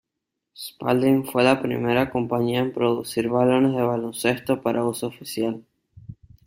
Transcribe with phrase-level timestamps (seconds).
[0.55, 5.63] Spalding fue la primera compañía en producir balones de baloncesto para uso oficial.